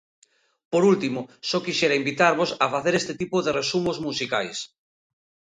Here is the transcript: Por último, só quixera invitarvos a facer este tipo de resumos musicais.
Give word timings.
Por 0.71 0.83
último, 0.93 1.19
só 1.49 1.57
quixera 1.65 1.99
invitarvos 2.01 2.49
a 2.63 2.65
facer 2.73 2.93
este 3.01 3.13
tipo 3.21 3.37
de 3.45 3.51
resumos 3.59 3.97
musicais. 4.07 4.57